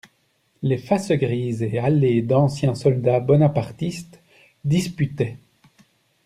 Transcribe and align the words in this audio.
Les 0.63 0.79
faces 0.79 1.11
grises 1.11 1.61
et 1.61 1.77
hâlées 1.77 2.23
d'anciens 2.23 2.73
soldats 2.73 3.19
bonapartistes 3.19 4.19
disputaient. 4.65 5.37